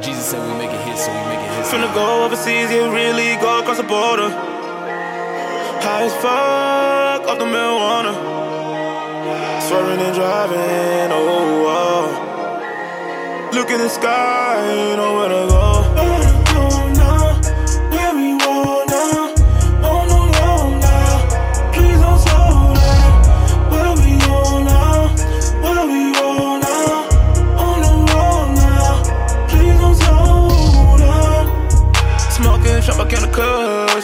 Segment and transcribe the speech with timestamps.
[0.00, 1.66] Jesus said we make it hit, so we make it hit.
[1.66, 4.30] Finna go overseas, yeah, really go across the border.
[5.82, 8.12] High as fuck off the marijuana.
[9.66, 13.50] Swerving and driving, oh, oh.
[13.52, 15.82] Look in the sky, you know where to go.
[15.94, 17.27] Where to go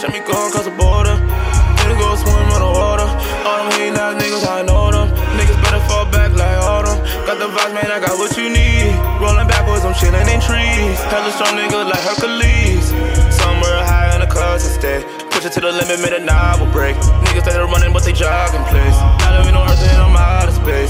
[0.04, 1.16] shot me going across the border.
[1.80, 3.08] Finna go swim on the water.
[3.44, 5.08] All them hating ass niggas, I know them.
[5.36, 6.98] Niggas better fall back like autumn.
[7.24, 8.92] Got the vibes, man, I got what you need.
[9.20, 10.98] Rolling backwards, I'm chilling in trees.
[11.08, 12.92] Hella strong niggas like Hercules.
[13.32, 15.00] Somewhere high in the clouds to stay.
[15.32, 16.20] Push it to the limit, made a
[16.60, 16.96] will break.
[17.24, 18.98] Niggas that are running, but they jog in place.
[19.24, 20.83] Not living on earth and I'm out of space.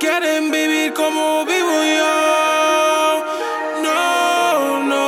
[0.00, 3.24] Quieren vivir como vivo yo.
[3.82, 5.06] No, no.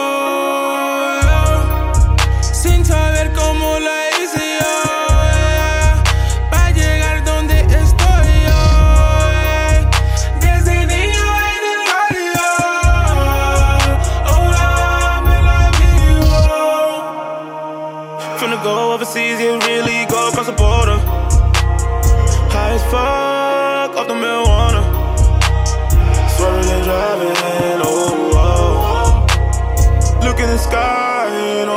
[2.52, 4.82] Sin saber cómo la hice yo.
[6.50, 8.60] Para llegar donde estoy yo.
[9.32, 9.86] Eh.
[10.40, 12.50] Desde niño en la vivo.
[18.38, 20.98] From the go overseas, you really go across the border.
[22.50, 24.49] High as fuck off the mill.
[26.90, 29.26] driving, oh, oh.
[30.24, 31.69] Look in the sky